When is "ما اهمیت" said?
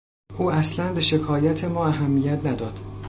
1.63-2.45